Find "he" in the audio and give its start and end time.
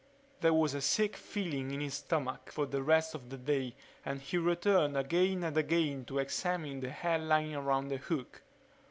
4.19-4.35